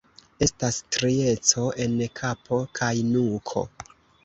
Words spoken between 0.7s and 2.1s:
strieco en